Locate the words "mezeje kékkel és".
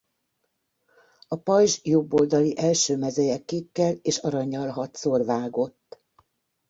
2.97-4.17